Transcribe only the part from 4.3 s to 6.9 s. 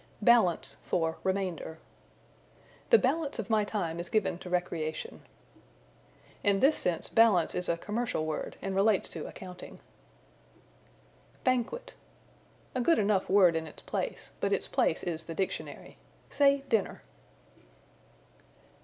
to recreation." In this